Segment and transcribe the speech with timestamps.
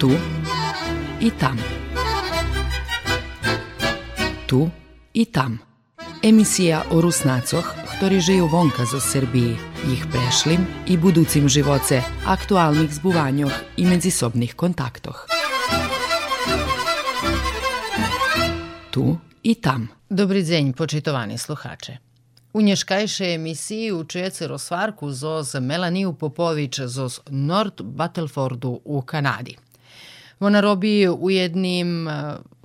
[0.00, 0.10] Tu
[1.20, 1.58] i tam.
[4.46, 4.70] Tu
[5.12, 5.58] i tam.
[6.22, 7.64] Emisija o Rusnacoh,
[7.96, 9.56] ktorí žijú vonka zo Srbiji,
[9.92, 15.26] ich prešlim i buducim živoce, aktualnih zbuvanjoh i međusobnih kontaktoh.
[18.90, 19.88] Tu i tam.
[20.10, 21.98] Добрий день, почитувані слухачі.
[22.52, 29.58] У нєшкайшій емісії учується розсварку зоз Меланію Попович зоз Норд Батлфорду у Канаді.
[30.39, 32.09] Вона робі у jednim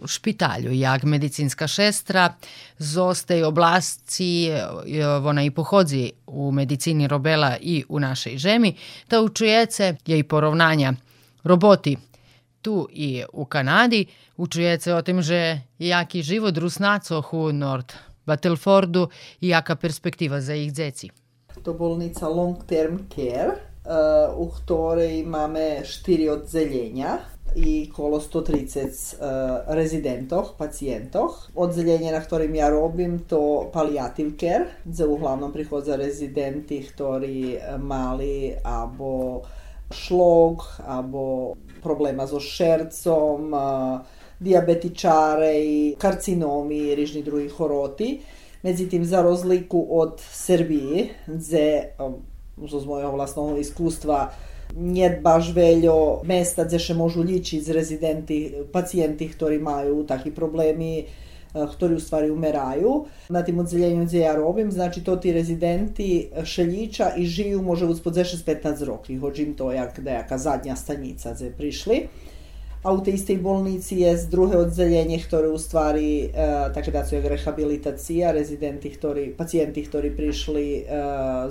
[0.06, 2.34] špitalju jak medicinska šestra.
[2.78, 4.50] Z tej oblasti
[5.24, 8.76] ona i pochodzi u medicini robela i u našej žemi,
[9.08, 10.94] ta učujece jej porovnanja.
[11.44, 11.96] Roboti
[12.62, 17.92] tu i u Kanadi, učujece o tym, że jaki život Rusnacoh u Nord
[18.26, 19.08] Battlefordu
[19.40, 21.10] i jaka perspektiva za ich dzeci.
[21.62, 23.52] To bolnica Long Term Care,
[24.36, 27.18] u ktorej máme štyri odzelenia
[27.56, 31.50] i kolo 130 uh, rezidentov, pacijentoh.
[31.54, 39.42] Odzeljenje na ktorým ja robim to palliative care, gdje uglavnom prihodza rezidenti ktorí mali abo
[39.90, 44.00] šlog, abo problema so šercom, uh,
[44.40, 48.20] diabetičare i karcinomi i rižni drugi horoti.
[48.62, 52.14] Međutim, za rozliku od Srbiji, gdje, um,
[52.68, 54.32] z mojho vlastného iskustva,
[54.76, 58.38] nie baš veľo mesta, kde še môžu ličiť z rezidenti,
[58.70, 61.06] pacijenti, ktorí majú takí problémy,
[61.50, 63.06] ktorí u stvari umerajú.
[63.28, 68.14] Na tým odzeljenju gdje ja robim, znači to ti rezidenti šeljiča i žiju može uspod
[68.14, 69.16] 15 roki.
[69.16, 72.08] Hođim to jak nejaka zadnja stanica gdje prišli.
[72.82, 77.14] A u tej istej bolnici je druhé odzeljenje, ktoré u stvari, e, také da su
[77.14, 80.82] je rehabilitacija, rezidenti, ktorí, pacijenti, ktorí prišli e,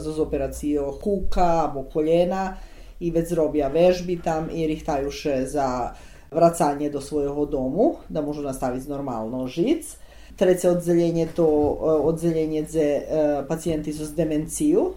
[0.02, 2.58] z operacijom kuka alebo koljena,
[3.00, 5.94] i već zrobiła vežbi tam i rihtajuše za
[6.32, 9.98] wracanie do swojego domu, da možu nastaviti normalno žic.
[10.36, 13.02] Treće odzeljenje to e, odzeljenje za e,
[13.48, 14.94] pacijenti s demenciju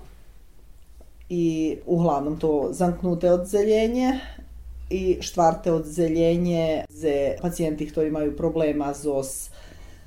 [1.28, 4.20] i uglavnom to zamknute odzeljenje
[4.90, 7.08] i štvrte odzeljenje za
[7.42, 9.50] pacijenti koji imaju problema s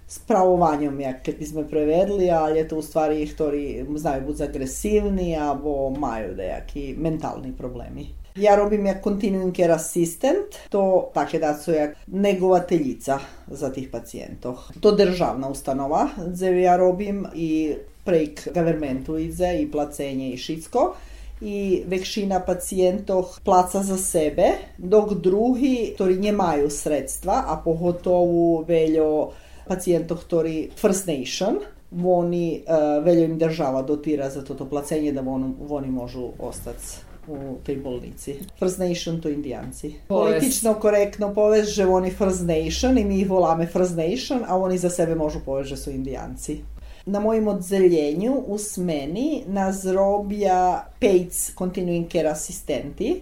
[0.07, 5.89] spravovanjem, jak keď by sme prevedli, je to u stvari ktorí znaju buď agresívni, alebo
[5.89, 8.25] majú nejaký mentálny problémy.
[8.35, 14.59] Ja robim jak continuing care assistant, to také da su jak negovateljica za tih pacijentov.
[14.79, 20.93] To državna ustanova, gdje ja robim i prek governmentu ide i placenje i šitsko
[21.41, 29.31] i većina pacijentov placa za sebe, dok drugi, ktorí nemajú sredstva, a pogotovo veľo
[29.67, 31.59] pacijentov, ktorí First Nation,
[31.95, 37.57] oni uh, veľa im država dotira za toto placenje da on, oni môžu ostať u
[37.63, 38.35] tej bolnici.
[38.59, 39.93] First Nation to indijanci.
[40.07, 44.77] Politično korektno povest, že oni First Nation i mi ih volame First Nation, a oni
[44.77, 46.61] za sebe možu povest, že su indijanci.
[47.05, 53.21] Na mojim odzeljenju u smeni nas robija PACE Continuing Care asistenti,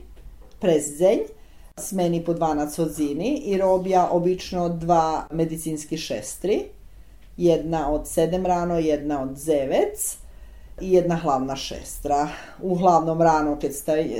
[0.59, 1.19] prezdenj,
[1.77, 6.65] smeni po 12 odzini i robija obično dva medicinski šestri,
[7.37, 10.17] jedna od 7 rano, jedna od 9
[10.81, 12.27] i jedna hlavna šestra.
[12.61, 13.71] Uglavnom rano, keď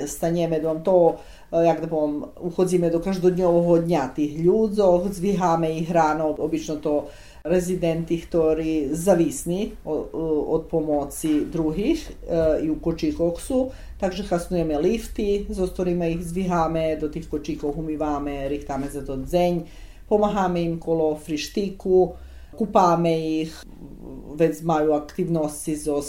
[0.08, 1.16] stanjeme dom to,
[1.52, 7.08] jak da bom, uchodzíme do každodnjovog dnja tih ľudzov, zvihame ih rano, obično to
[7.44, 12.12] rezidenti, ktorí zavisni od, pomoci druhých e,
[12.64, 13.68] i u kočíkoch sú,
[14.00, 19.60] takže hasnujeme lifty, so ktorými ich zvíhame, do tých kočíkov umývame, richtáme za to dzeň,
[20.08, 22.16] pomáhame im kolo frištiku,
[22.56, 23.12] kupáme
[23.44, 23.52] ich,
[24.40, 26.00] već majú aktivnosti zo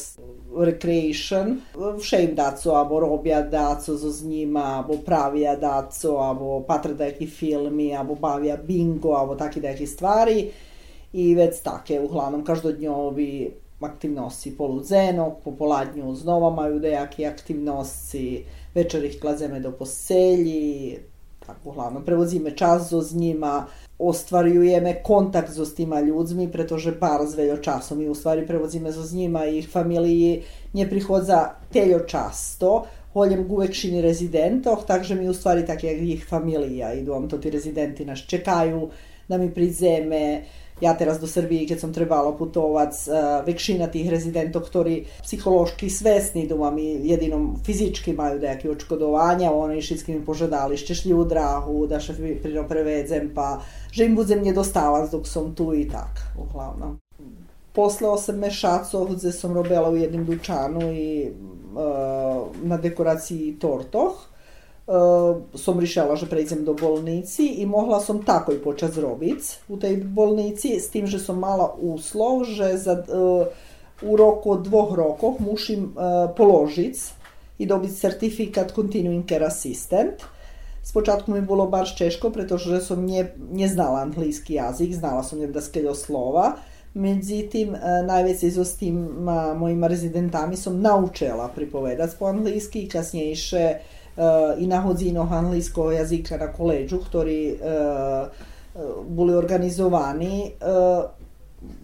[0.55, 6.95] recreation, vše im daco, abo robia daco zo s njima, abo pravia daco, abo patra
[7.27, 10.71] filmi, abo bavia bingo, abo taki neki stvari
[11.15, 18.45] i već take uglavnom každodnjovi aktivnosti poludzenog, popoladnju znova majú dejaké aktivnosti,
[18.75, 20.99] večer ih klazeme do poselji,
[21.47, 23.67] tako uglavnom prevozíme čas so s njima,
[23.99, 28.93] ostvarujeme kontakt so s tima ľuďmi, pretože pár s veľo časom i u stvari prevozíme
[28.93, 30.43] so s njima i familiji
[30.75, 36.95] nie prichodza teľo často, holjem uvekšini rezidentoh, takže mi u stvari tak jak ich familija
[36.95, 38.89] idu, to ti rezidenti nas čekaju
[39.29, 40.43] da mi prizeme,
[40.81, 43.13] Ja teraz do Srbije, kad sam trebala putovac, eh,
[43.47, 50.15] večina tih rezidentov, ktori psihološki svesni doma, vam jedinom fizički imaju neke očkodovanja, oni šitski
[50.15, 53.61] mi požadali šćeš ljudrahu, da še prino prevezem, pa
[53.93, 56.99] že im budem nedostavac dok sam tu i tak, uglavnom.
[57.73, 61.31] Posle sam mešaco, gde sam robela u jednim dučanu i e,
[62.63, 64.15] na dekoraciji tortoh,
[65.57, 69.41] som rišala, že prejdem do bolnici i mohla som takoj počať zrobiť
[69.73, 73.01] u tej bolnici s tým, že som mala úslov, že za,
[74.05, 75.97] u roku od dvoch rokov musím
[76.37, 76.97] položiť
[77.57, 80.21] i dobiť certifikat Continuing Care Assistant.
[80.85, 85.97] Spočátku mi bolo baš češko, pretože som ne, neznala anglísky jazyk, znala som nevda skeľo
[85.97, 86.61] slova.
[86.93, 87.73] Međutim,
[88.05, 89.25] najveće so s tim
[89.57, 93.81] mojima rezidentami som naučila pripovedať po anglísky, kasnejšie
[94.59, 97.59] i na hodzinoch anglíského jazyka na koleđu, ktorí
[99.11, 100.53] boli organizovani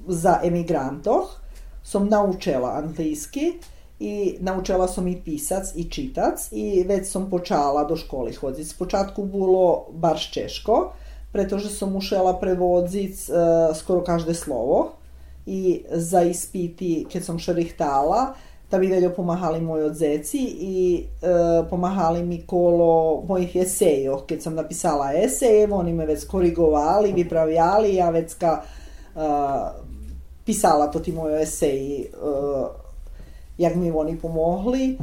[0.07, 1.43] za emigrantoch.
[1.83, 3.59] Som naučila anglísky
[3.99, 8.67] i naučila som i pisac i čitac i već som počala do školy chodiť.
[8.69, 10.93] Spočátku bolo baš češko,
[11.33, 13.15] pretože som musela prevodziť
[13.75, 14.99] skoro každé slovo
[15.47, 18.37] i za ispiti, keď som šerihtala,
[18.71, 24.23] Davideljo pomahali moj odzeci i e, pomahali mi kolo mojih esejo.
[24.29, 29.21] Kad sam napisala eseje, oni me već korigovali, vipravljali, ja već ka e,
[30.45, 32.09] pisala to ti moje eseji, e,
[33.59, 34.91] jak mi oni pomogli.
[34.91, 34.97] E,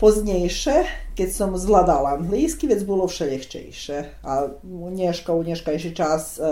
[0.00, 0.74] poznjejše,
[1.16, 4.04] kad sam zvladala anglijski, već bilo vše ljehčejše.
[4.22, 4.46] A
[4.90, 6.38] nješka, u nješka ješi čas...
[6.38, 6.42] E,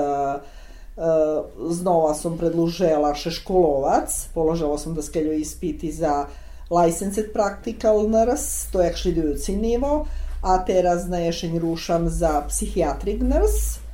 [0.97, 6.27] Eh, znova som predlužela šeškolovac, položila sam da daskeljo ispiti za
[6.71, 10.07] licensed practical nurse, to je actually dojucinivo,
[10.43, 13.85] a teraz na ješenj rušam za psihiatric nurse,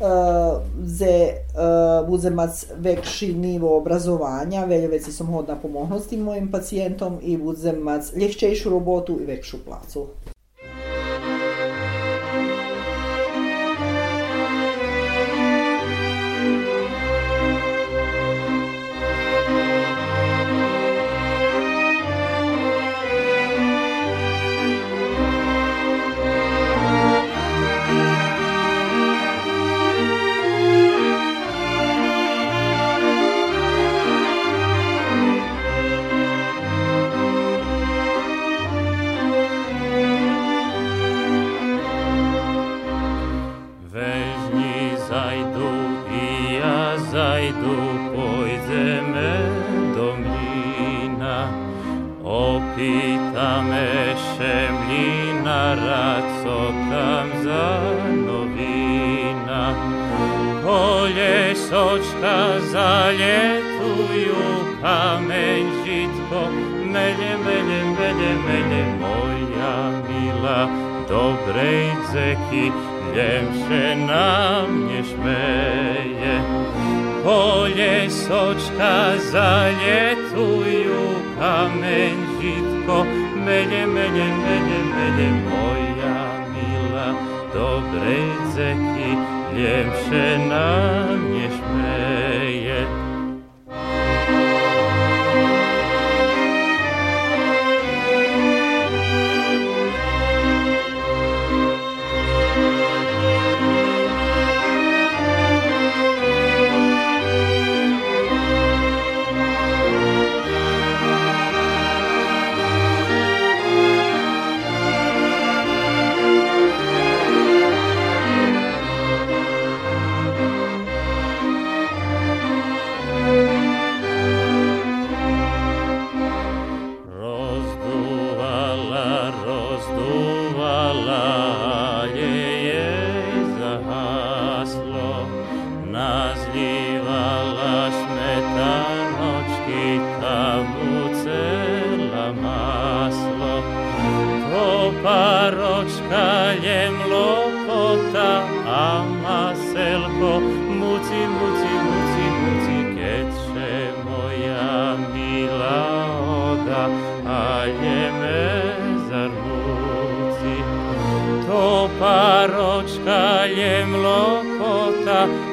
[0.00, 0.06] Uh,
[0.84, 1.44] ze eh,
[2.02, 8.70] uh, uzemac vekši nivo obrazovanja, veljo veci som hodna pomohnosti mojim pacijentom i uzemac ljehčejšu
[8.70, 10.06] robotu i vekšu placu.
[53.10, 53.70] איתם
[54.14, 58.84] אשם לי נרץ אותם זנובינה.
[60.64, 66.42] כל יסוד שקזה לטויו kamen žitko,
[66.92, 69.74] mele, mele, mele, mele, moja
[70.08, 70.60] mila,
[71.08, 72.66] dobrej dzeki,
[73.14, 76.34] ljem się na mnie śmieje.
[77.24, 78.94] Poliesoczka
[79.32, 81.02] zaletuju
[81.38, 82.96] kamień všetko,
[83.44, 87.08] mene, mene, mene, mene moja milá,
[87.52, 88.16] dobre,
[88.48, 89.12] dzeky,
[89.52, 92.39] lepšie nám než mene.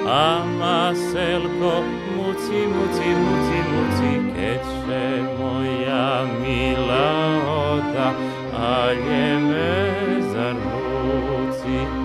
[0.07, 1.73] Amaselko,
[2.15, 7.07] muci, muci, muci, muci, che moja mila
[7.45, 8.07] oda,
[8.53, 8.93] a
[9.47, 11.96] me zarmuci.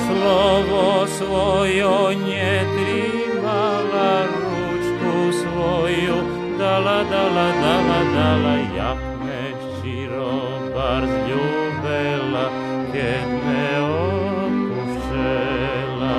[0.07, 6.17] Slovo svojo nje trimala, ručku svoju
[6.57, 9.43] dala, dala, dala, dala, jak me
[9.81, 10.37] širo
[10.75, 12.45] bar zljubela,
[12.93, 13.65] kad me
[14.43, 16.15] opuščela.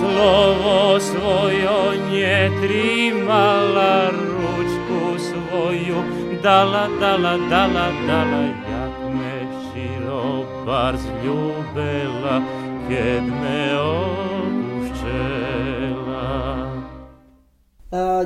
[0.00, 1.78] Slovo svojo
[2.10, 4.23] nje trimala, ručku svoju
[6.44, 12.44] dala, dala, dala, dala, jak me širo bar zljubela,
[12.84, 15.24] kad me opuščela.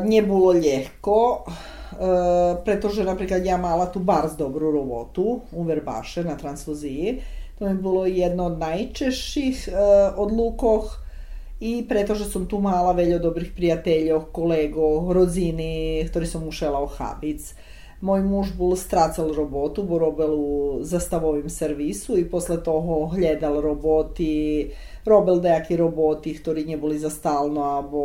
[0.03, 1.47] nie bolo ľahko,
[2.67, 7.23] pretože napríklad ja mala tu bars dobrú robotu u Verbaše na transfuziji.
[7.63, 9.71] To mi bolo jedno od najčešších
[10.19, 11.07] odlukoch
[11.63, 16.83] i pretože som tu mala veľa dobrých priateľov, kolegov, rodziny, ktorí som musela
[17.99, 20.50] Môj muž bol strácel robotu, bo robil u
[20.87, 24.71] zastavovým servisu i posle toho hľadal roboty,
[25.02, 28.00] robil nejaké roboty, ktorí neboli za stálno, alebo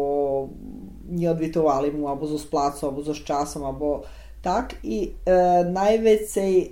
[1.14, 4.02] neodvitovali mu, alebo zo splácom, alebo so časom, alebo
[4.42, 4.82] tak.
[4.82, 5.32] I e,
[5.70, 6.68] najvecej e,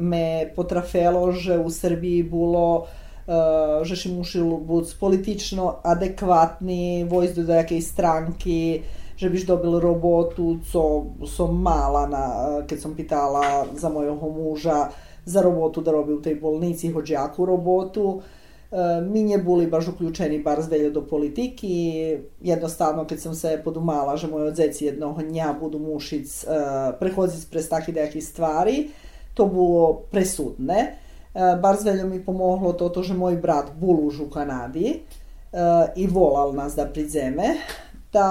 [0.00, 2.88] me potrafelo, že u Srbiji bolo
[3.28, 8.60] e, že si musel byť politično adekvatný, vojsť do nejakej stránky,
[9.22, 12.24] že byš dobil robotu, co som mala, na,
[12.66, 14.90] keď som pýtala za mojho muža
[15.22, 18.18] za robotu da robi tej bolnici, hođe jaku robotu.
[18.18, 22.18] E, mi neboli baš uključeni bar zvelje do politiki.
[22.42, 26.26] Jednostavno, keď som se podumala, že moji odzeci jednog dňa budu mušic
[26.98, 28.90] prehodzic prez takih nekih stvari,
[29.38, 30.98] to bilo presudne.
[31.34, 35.06] Bar zveljo mi pomoglo toto, že moj brat bol už u Kanadi
[35.96, 37.56] i volal nas da pridzeme
[38.12, 38.28] da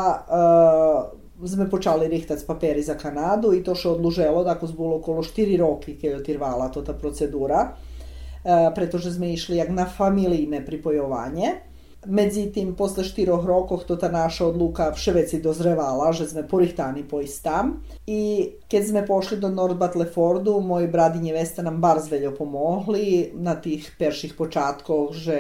[1.42, 5.98] uh, sme rihtať papiery za Kanadu i to što odluželo, tako zbolo okolo 4 roky,
[5.98, 11.72] keď otirvala to ta procedura, uh, pretože sme išli jak na familijne pripojovanje.
[12.06, 17.86] Međutim, posle 4 rokov to ta naša odluka vševeci dozrevala, že sme porihtani poist tam.
[18.10, 23.30] I keď sme pošli do North Battlefordu, moji brad i nevesta nam bar zveljo pomogli
[23.38, 25.38] na tih perših počatkoh, že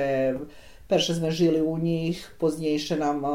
[0.91, 3.31] Perše sme žili u njih, poznejšie nám uh,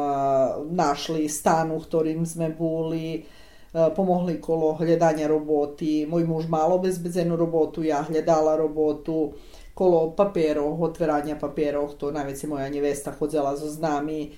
[0.68, 6.04] našli stan, u ktorým sme boli, uh, pomohli kolo hľadania roboty.
[6.04, 9.32] Môj muž mal obezbedzenú robotu, ja hľadala robotu,
[9.72, 14.36] kolo papierov, otverania papierov, to najviac moja nevesta chodzela so nami.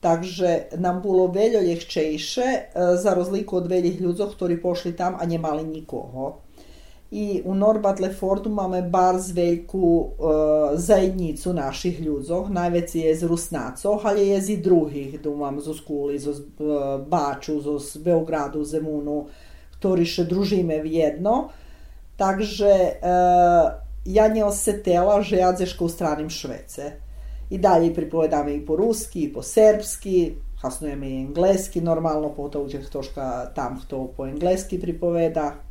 [0.00, 5.68] Takže nám bolo veľa ľahčejšie, za rozliku od veľých ľudí, ktorí pošli tam a nemali
[5.68, 6.47] nikoho
[7.10, 10.10] i u Norbatlefordom imamo bardzo wielką
[10.74, 12.50] e, zajednicu naszych ludzów.
[12.50, 16.32] Najwięcej jest Rusnaców, ali jest i drugich, dumam, da z Skuli, z e,
[17.08, 19.26] Baczu, z Beogradu, Zemunu,
[19.72, 21.48] którzy się drużymy w jedno.
[22.16, 23.72] Także e,
[24.06, 26.92] ja nie osetela, że ja zeszko u stranim Švece.
[27.50, 32.78] I dalje pripovedam i po ruski, i po serbski, hasnujem i engleski, normalno potem uđe
[33.54, 35.67] tam kto po engleski pripoveda,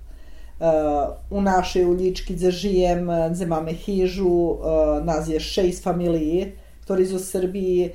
[1.29, 4.57] u našej ulički gde žijem, gde máme hižu,
[5.05, 7.93] nás je šest familiji, ktorí zo Srbiji,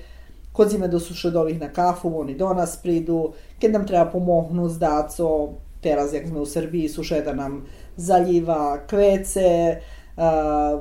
[0.53, 5.59] chodzíme do sušedovih na kafu, oni do nas pridu, keď nam treba pomohnu s daco,
[5.81, 7.67] teraz jak sme u Srbiji, sušeda nam
[7.97, 9.81] zaljiva kvece,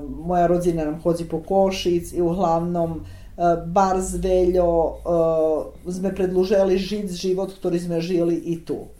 [0.05, 3.01] moja rodzina nam hodzi po košic i uglavnom
[3.65, 5.01] bar zveljo
[5.87, 8.91] sme predluželi žiť život, ktorý sme žili i tu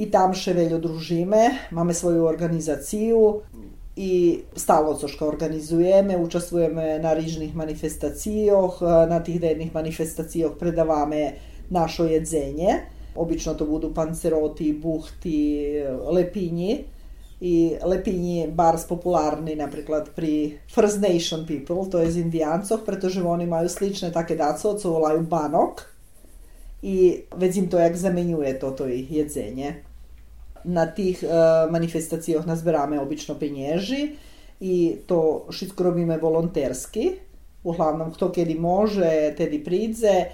[0.00, 3.44] i tam še veľo družíme, máme svoju organizáciu
[4.00, 8.80] i stalo coška organizujeme, učestvujeme na rýžnych manifestacijoh,
[9.10, 11.36] na tih dennih manifestacijoh predavame
[11.68, 12.80] našo jedzenje.
[13.12, 15.40] Obično to budu panceroti, buhti,
[16.08, 16.86] lepinji.
[17.40, 23.48] I lepinji bars popularni, napriklad pri First Nation people, to je z indijancoh, pretože oni
[23.48, 25.80] majú slične také daco, co volaju banok
[26.82, 29.89] i već to jak zamenjuje toto ich jedzenje.
[30.64, 34.16] Na tih uh, manifestacijoh nazberame obično penježi
[34.60, 37.10] i to všetko robíme volonterski.
[37.64, 40.32] Uglavnom, kto kedy može, tedy pridze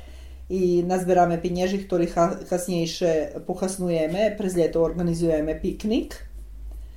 [0.49, 2.06] i nazberame penježi, ktorý
[2.49, 4.35] kasnejšie pohasnujeme.
[4.38, 6.14] Prez ljeto organizujeme piknik.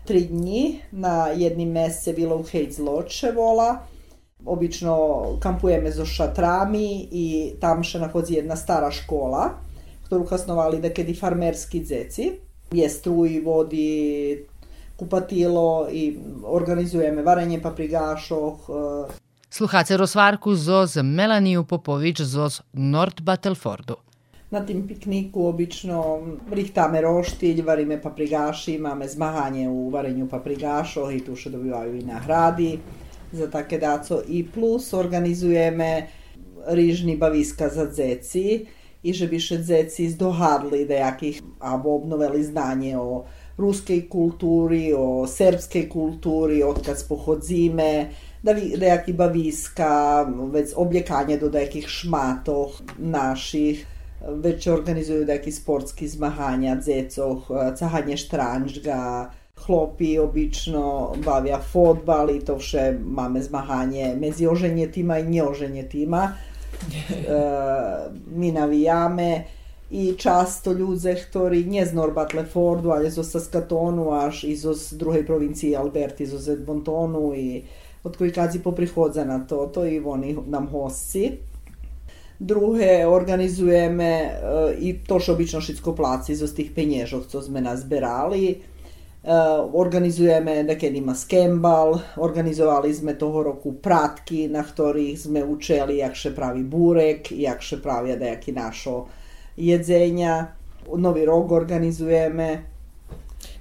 [0.05, 3.85] Tri dni na jednim mesece Willow Heights Lodge vola
[4.45, 9.49] Obično kampujeme zo šatrami i tam še nachodzi jedna stara škola,
[10.07, 12.29] ktorú kasnovali dekedy farmerski dzeci.
[12.71, 14.45] Je struji, vodi,
[14.95, 18.69] kupatilo i organizujeme varenje paprigašoh.
[19.49, 23.95] Sluhace rozvarku zo z Melaniju Popović zo z Nord Battlefordu.
[24.51, 26.21] Na tým pikniku obično
[26.51, 32.79] richtáme roštilj, varíme paprigáši, máme zmahanie u varenju paprigášov i tu še dobivaju i nahrady
[33.31, 34.21] za také dáco.
[34.25, 36.09] I plus organizujeme
[36.67, 38.65] rižni baviska za dzeci
[39.03, 43.23] i že bi še dzeci zdohadli jakih, abo obnoveli znanje o
[43.57, 48.11] ruskej kulturi, o srpskej kulturi, odkad spohodzime,
[48.43, 53.83] da nejaký baviska, vec objekanje do nejakých šmatoh našich,
[54.19, 59.31] već organizuju neki sportski zmahanja, dzecoh, cahanje štranžga,
[59.65, 66.31] chlopi obično bavia fotbal i to vše máme zmahanje medzi oženjetima i neoženjetima.
[66.69, 67.43] E,
[68.35, 69.43] mi navijame
[69.89, 75.75] i často ľudze, ktorí nie z Norbatle-Fordu, ale zo Saskatonu až i zo druhej provinciji
[75.75, 77.63] Alberti, zo Zedmontonu i
[78.03, 81.49] od koji kadzi poprihodza na to, to i oni nam hosci
[82.39, 84.31] druhe organizujeme e,
[84.79, 88.61] i to što obično všetko placi zo tých penježov, co sme nazberali.
[89.23, 89.33] E,
[89.73, 96.31] organizujeme nekedy ima skembal, organizovali sme toho roku pratky, na ktorých sme učili jak še
[96.31, 99.11] pravi burek, jak še pravi nejaký našo
[99.59, 100.55] jedzenja.
[100.89, 102.69] Novi rok organizujeme,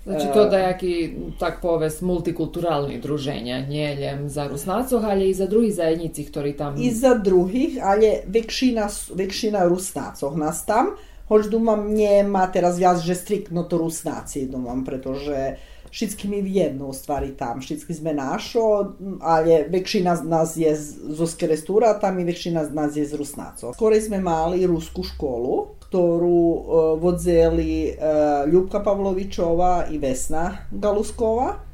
[0.08, 5.74] Znači to da jaki, tak povest, multikulturalni druženja, njeljem za Rusnacoh, ali i za drugih
[5.74, 6.80] zajednici, ktorí tam...
[6.80, 10.96] I za drugih, ali väčšina, väčšina Rusnácoch nás tam,
[11.28, 17.32] hoď dumam nemá teraz viac, že striktno to Rusnáci, dumam, pretože všetky my jednu stvari
[17.32, 20.72] tam, všetky sme našo, ale väčšina z nás je
[21.12, 23.72] zo Skerestúra, tam i väčšina z nás je z Rusnácov.
[23.72, 26.60] Skorej sme mali rusku školu, ktorú uh,
[27.00, 31.64] vodzeli uh, Ljubka Pavlovičova i Vesna Galuskova.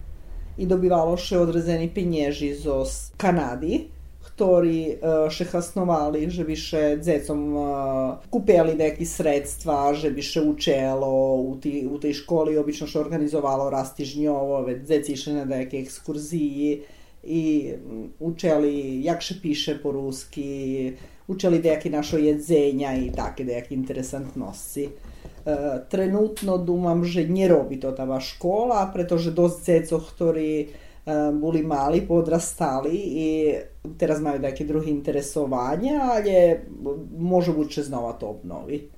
[0.55, 2.87] I dobivalo še odrezeni pinježi zo
[3.19, 3.91] Kanady,
[4.35, 7.69] ktorí uh, še hasnovali, že bi še dzecom uh,
[8.35, 14.67] kupili neki sredstva, že bi učelo u, ti, u tej školi, obično še organizovalo rastižnjovo,
[14.67, 16.83] već dzeci išli na neke ekskurziji
[17.25, 17.73] i
[18.21, 20.93] učeli jak še piše po ruski,
[21.31, 24.91] učili nejaké našo jedzenja i také nejaké interesantnosti.
[24.91, 24.93] E,
[25.89, 30.67] trenutno dumam, že nerobí to tá škola, pretože dosť cecov, ktorí e,
[31.33, 33.29] boli mali, podrastali i
[34.01, 36.65] teraz majú nejaké druhé interesovania, ale
[37.13, 38.89] môžu buď, že znova to obnovi.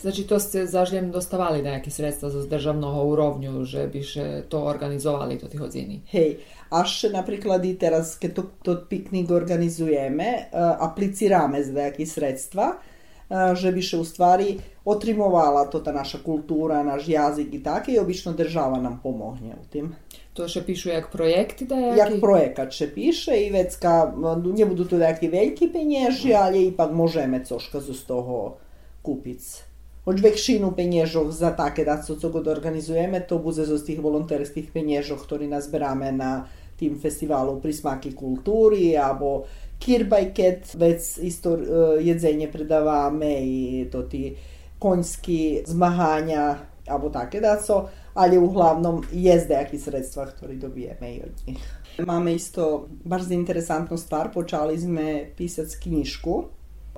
[0.00, 4.00] Znači to ste zažljem dostavali nejaké sredstva zo državného úrovňu, že by
[4.48, 5.94] to organizovali to tých hodziny?
[6.08, 6.40] Hej,
[6.72, 13.52] až napríklad i teraz, keď to, to piknik organizujeme, uh, aplicirame za nejaké sredstva, uh,
[13.52, 18.00] že by še u stvari otrimovala to ta naša kultura, naš jazik i tako i
[18.00, 19.92] obično država nam pomogne u tim.
[20.34, 21.98] To še pišu jak projekti da jaki?
[21.98, 24.10] Jak projekat še piše i vecka,
[24.42, 28.58] nie budu to neki veliki penježi, ali ipak možeme coška z toho
[29.06, 29.62] kupic.
[30.04, 35.48] Od väčšinu peniežoch za také co, co organizujeme, to bude z tých volontérských peniežoch, ktorý
[35.48, 36.44] nazberáme na
[36.76, 39.46] tým festivalu Prismáky kultúry, alebo
[39.78, 41.60] Kirbajket, vec isto uh,
[42.02, 44.34] jedzenie predávame i to tí
[44.82, 51.34] koňský zmahania, alebo také daco, ale u hlavnom je nejaké sredstva, ktoré dobijeme i od
[51.50, 51.62] nich.
[51.98, 56.32] Máme isto bardzo interesantnú stvar, počali sme písať knižku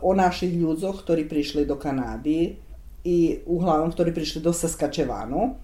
[0.01, 2.61] o našich ľuďoch, ktorí prišli do Kanady
[3.05, 5.57] i uglavnom, ktorí prišli do Saskačevanu.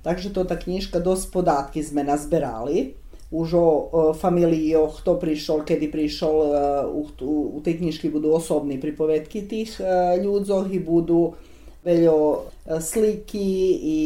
[0.00, 2.98] Takže to tá knižka, dosť podátky sme nazberali
[3.30, 3.66] už o
[4.10, 6.48] familijoch, kto prišiel, kedy prišiel, e,
[6.90, 11.38] u, u, u tej knižky budú osobní pripovedky tých e, ľudzoch i budú
[11.84, 12.38] veľo e,
[12.80, 13.48] sliky
[13.80, 13.98] i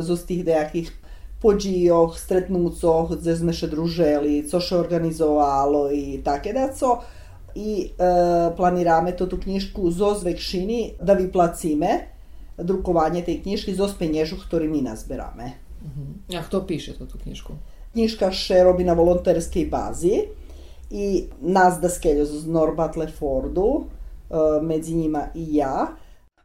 [0.00, 0.88] zo z tých nejakých
[1.38, 7.04] podžijoch, stretnúcoch, kde sme še druželi, co še organizovalo i také daco.
[7.54, 8.10] I e,
[8.54, 12.10] planiráme to tú knižku zo zvekšiny da vyplacíme
[12.58, 15.46] drukovanie tej knižky zo speniežu, ktorý my nazberáme.
[15.78, 16.34] Uh-huh.
[16.34, 17.54] A kto píše tú knižku?
[17.98, 20.28] knjižka še robi na volonterskej bazi
[20.90, 21.06] i
[21.42, 25.88] nas daskeljo z Norbatle Fordu, e, među njima i ja,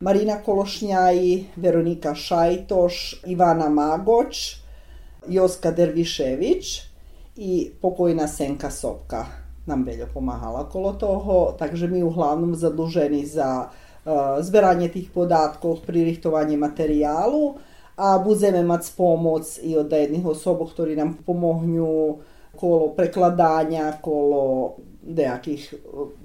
[0.03, 4.57] Marina Kološnjaj, Veronika Šajtoš, Ivana Magoć,
[5.27, 6.81] Joska Dervišević
[7.35, 9.25] i pokojna Senka Sopka
[9.65, 14.11] nam beljo pomahala kolo toho, takže mi uglavnom zaduženi za uh,
[14.43, 17.55] zberanje tih podatkov, pririhtovanje materijalu,
[17.95, 22.19] a budeme mať pomoc i od jedných osob, ktorí nám pomohňu
[22.59, 24.75] kolo prekladania, kolo
[25.07, 25.73] nejakých,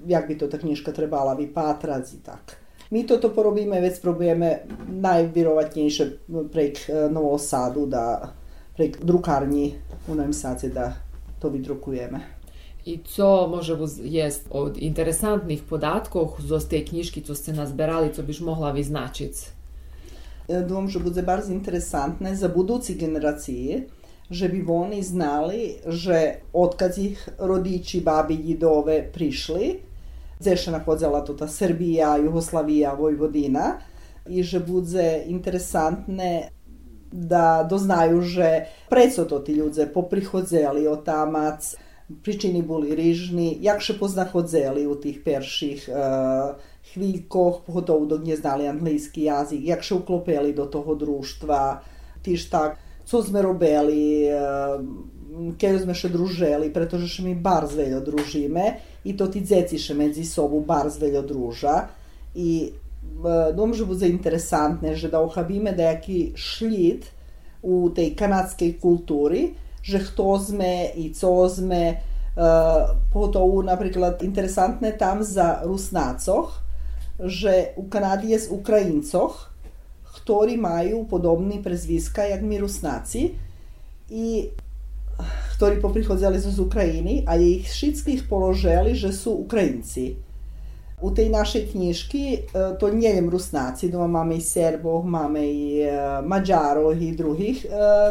[0.03, 2.68] jak by to tá knižka trebala vypátrať i tak.
[2.90, 6.04] My toto porobíme, vec probujeme najvyrovatnejšie
[6.52, 8.32] prek e, Novosadu, da
[8.76, 9.74] prek drukárni
[10.08, 10.94] u Novém Sáce, da
[11.40, 12.20] to vydrukujeme.
[12.86, 18.40] I co może jest od interesantnych podatkov z tej knižky, co ste nazberali, co byś
[18.40, 19.34] mogla vyznačiť?
[20.48, 23.88] Думам, že bude bardzo interesantne za budúci generácie,
[24.28, 29.80] že by oni znali, že odkad ich rodiči, babi, didove prišli,
[30.71, 33.79] nahodzala tuta Srbija, Jugoslavija, Vojvodina,
[34.27, 36.49] i že bude interesantne
[37.11, 41.75] da doznaju, že preco to ti ľudze poprichodzeli o tamac,
[42.23, 46.57] pričini boli rižni, jak še poznachodzeli u tih perších uh,
[46.93, 51.81] chvíľkoch, pogotovo dok neznali anglický jazyk, jak še uklopeli do toho društva,
[52.25, 54.81] tiž tak, co sme robili, uh,
[55.57, 58.65] keď sme še druželi, pretože še mi bar zveľo družíme
[59.05, 61.87] i to ti dzeciše medzisobą bardzo wiele druža.
[62.35, 62.73] I e,
[63.23, 67.05] da domže za da interesantne, že da ohabime deki šlit
[67.61, 71.99] u tej kanadskej kulturi, že hto zme i co zme, e,
[73.13, 76.51] potovu, napriklad, interesantne tam za rusnacoh,
[77.19, 79.49] že u Kanadi je ukrajincoh,
[80.15, 83.31] ktori imaju podobni prezviska jak mi rusnaci.
[84.09, 84.49] I
[85.59, 90.15] ktorí poprichádzali z Ukrajiny a ich všetkých položili, že sú Ukrajinci.
[90.99, 92.39] U tej našej knižky, e,
[92.75, 95.91] to neviem Rusnáci, doma máme i Serbov, máme i e,
[96.27, 97.67] Mađarov i druhých e,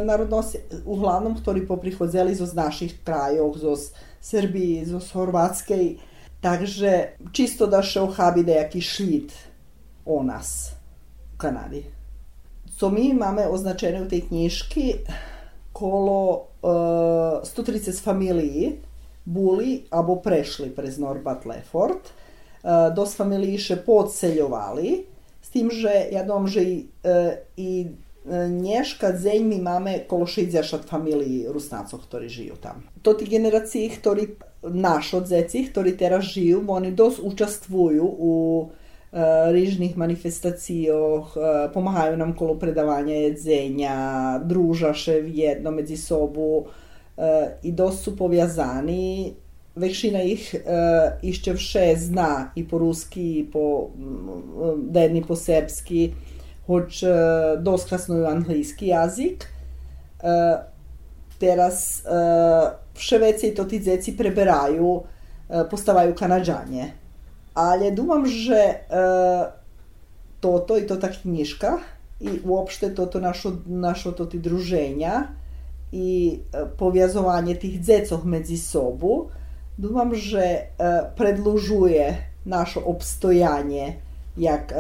[0.09, 0.57] národností,
[0.89, 3.77] uglavnom, ktorí poprichodzeli zo z našich krajov, zo
[4.25, 6.01] Srbiji, zo Horvátskej.
[6.41, 9.37] Takže čisto da še ohabi nejaký šlit
[10.09, 10.73] o nás
[11.33, 11.83] v Kanadi.
[12.73, 15.05] Co mi máme označené u tej knižky,
[15.79, 18.83] kolo uh, 130 familií
[19.23, 22.19] boli alebo prešli prez Norbat Lefort
[22.59, 25.07] E, dosť familiše podseľovali,
[25.39, 27.15] s tým, že ja že i, e,
[27.57, 27.71] i
[28.29, 32.85] dneška deň my máme kolo 60 familií Rusnácov, ktorí žijú tam.
[33.01, 34.37] To tí generácii, ktorí
[34.69, 38.33] našo dzeci, ktorí teraz žijú, oni dosť účastvujú u
[39.13, 46.67] Eh, rižnih manifestacijoh, eh, pomahaju nam kolo predavanja jedzenja, družaše v jedno medzi sobu
[47.17, 49.35] eh, i dost su povjazani.
[49.77, 50.55] Vekšina ih
[51.23, 56.13] išćevše zna i po ruski, i po mm, da denni po serbski,
[56.67, 57.05] hoć
[57.59, 59.47] doskrasno anglijski jazik.
[61.39, 62.03] Teraz
[62.95, 65.03] vše veci i to ti zeci preberaju,
[65.71, 66.91] postavaju kanadžanje
[67.59, 68.79] ale dumam, že e,
[70.39, 71.83] toto i to ta knjiška
[72.23, 75.35] i uopšte toto našo, našo to ti druženja
[75.91, 79.35] i e, powiązanie tih dzecov medzi sobą,
[79.79, 80.71] dumam, że
[81.17, 82.15] predłużuje
[82.47, 84.77] našo obstojanje jak e,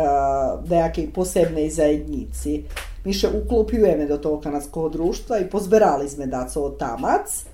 [0.62, 2.64] w jakiej posebnej zajednici.
[3.06, 7.44] Mi się uklopiujemy do tego kanadskiego društva i pozbieraliśmy daco tamac,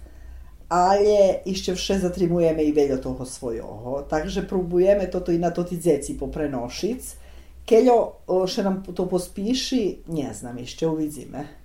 [0.69, 4.05] ale ešte vše zatrimujeme i veľa toho svojho.
[4.07, 7.01] Takže próbujeme toto i na to tí dzeci poprenošiť.
[7.65, 7.97] Keľo
[8.45, 11.45] še nám to pospíši, neznam, ešte uvidíme.
[11.45, 11.64] Що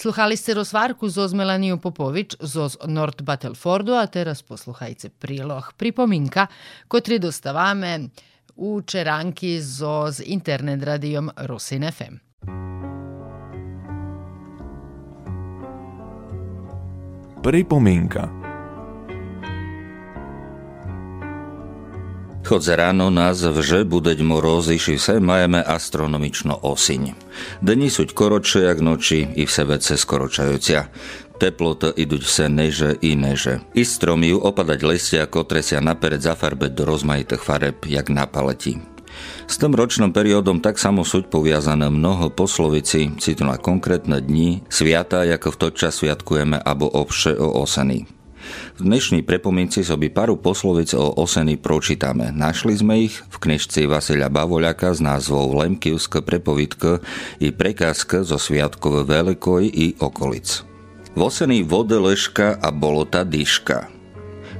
[0.00, 6.46] Sluhali ste rozvarku zoz Melaniju Popović, zoz Nord Battlefordu, a teraz posluhajte prilog pripominka,
[6.88, 8.08] kotri dostavame
[8.56, 12.16] u Čeranki zoz internet radijom Rusin FM.
[17.42, 18.39] Pripominka
[22.40, 27.12] Chodze ráno nás vže budeť moroz, iši vse majeme astronomično osiň.
[27.60, 30.88] Dni suť koroče jak noči i vse vece skoročajúcia.
[31.36, 33.60] Teplota iduť vse neže i neže.
[33.76, 38.80] I stromy ju opadať lestia, kotresia napered zafarbeť do rozmaitých fareb, jak na paleti.
[39.44, 45.26] S tým ročnom periódom tak samo suť poviazané mnoho poslovici, citu na konkrétne dni, sviata,
[45.28, 48.19] ako v to čas sviatkujeme, abo obše o oseny.
[48.78, 52.32] V dnešní prepomínci soby paru poslovic o oseny pročítame.
[52.32, 57.04] Našli sme ich v knižci Vasilia Bavoľaka s názvou Lemkivské prepovidka
[57.42, 60.64] i prekázka zo sviatkov Veľkoj i okolic.
[61.10, 63.90] V oseny vode leška a bolota dyška.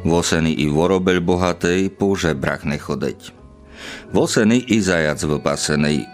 [0.02, 3.36] V oseny i vorobeľ bohatej po žebrach nechodeť.
[4.10, 6.04] V oseny i zajac vypasený.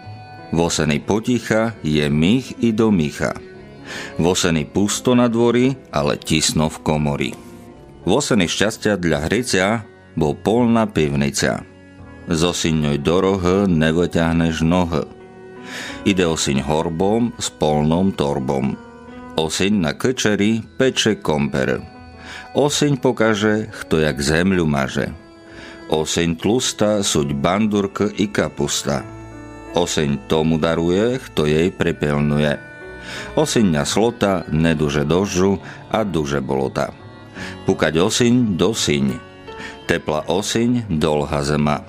[0.53, 3.35] V oseny poticha je mich i do micha.
[4.19, 7.46] V oseny pusto na dvori, ale tisno v komori.
[8.07, 9.83] V oseny šťastia dla Hricia
[10.15, 11.67] bol polná pivnica.
[12.31, 15.03] Z osiňoj doroh nevyťahneš noh.
[16.07, 18.79] Ide osiň horbom s polnom torbom.
[19.35, 21.83] Osiň na kečeri peče komper.
[22.55, 25.11] Osiň pokaže, kto jak zemľu maže.
[25.91, 29.03] Oseň tlusta suď bandurk i kapusta.
[29.75, 32.55] Oseň tomu daruje, kto jej prepelnuje.
[33.35, 35.59] Oseň na slota neduže dožu
[35.91, 37.06] a duže bolota.
[37.65, 39.19] Pukať osiň do siň.
[39.87, 41.83] Tepla osiň dolha zema.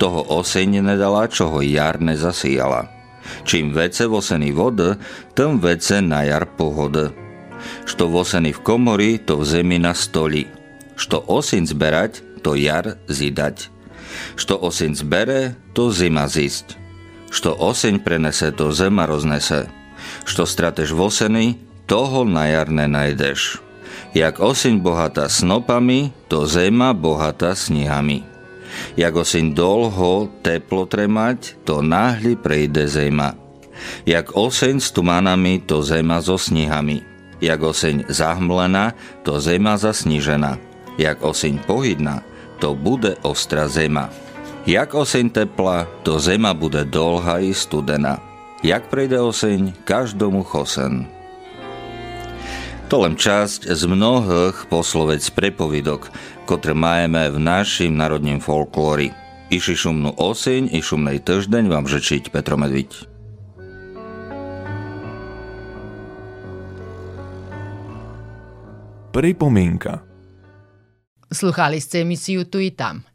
[0.00, 2.88] Toho osiň nedala, čo ho jar nezasíjala.
[3.44, 4.98] Čím vece voseny vod,
[5.36, 7.12] tým vece na jar pohod.
[7.84, 10.48] Što voseny v komori, to v zemi na stoli.
[10.96, 13.68] Što osiň zberať, to jar zidať.
[14.34, 16.80] Što osiň zbere, to zima zísť.
[17.30, 19.70] Što oseň prenese, to zema roznese.
[20.26, 21.54] Što strateš voseny,
[21.86, 23.69] toho na jar nenajdeš.
[24.10, 28.26] Jak oseň bohatá snopami, to zema bohatá snihami.
[28.98, 33.38] Jak oseň dolho teplo tremať, to náhli prejde zema.
[34.02, 37.06] Jak oseň s tumanami, to zema so snihami.
[37.38, 40.58] Jak oseň zahmlená, to zema zasnižená.
[40.98, 42.26] Jak oseň pohydná,
[42.58, 44.10] to bude ostra zema.
[44.66, 48.18] Jak oseň tepla, to zema bude dolha i studená.
[48.60, 51.19] Jak prejde oseň, každomu chosen.
[52.90, 56.10] To len časť z mnohých poslovec prepovidok,
[56.42, 59.14] ktoré majeme v našim národním folklóri.
[59.46, 63.06] Iši šumnú oseň i šumnej týždeň vám žečiť Petro Medviť.
[69.14, 70.02] Pripomienka
[71.30, 73.06] Sluhali ste emisiju Tu i tam.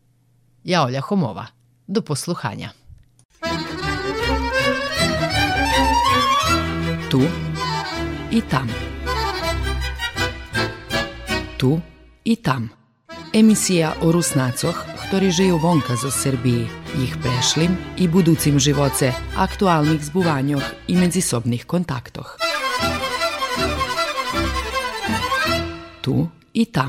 [0.63, 1.51] Ja Olja Homova.
[1.83, 2.71] Do posluhanja.
[7.11, 7.27] Tu
[8.31, 8.94] i tam
[11.57, 11.79] tu
[12.23, 12.69] i tam.
[13.33, 14.75] Emisija o Rusnacoh,
[15.07, 16.67] ktorí žijú vonka zo Srbiji,
[16.99, 22.39] ich prešlim i buducim živoce, aktualnih zbuvanjoh i medzisobnih kontaktoh.
[26.01, 26.83] Tu i tam.